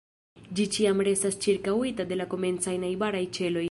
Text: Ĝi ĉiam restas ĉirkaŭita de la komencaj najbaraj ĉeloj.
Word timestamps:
Ĝi 0.59 0.65
ĉiam 0.77 1.03
restas 1.09 1.39
ĉirkaŭita 1.45 2.09
de 2.13 2.21
la 2.21 2.31
komencaj 2.35 2.79
najbaraj 2.87 3.27
ĉeloj. 3.39 3.59